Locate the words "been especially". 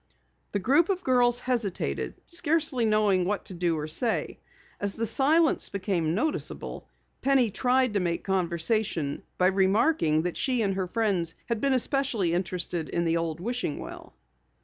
11.61-12.33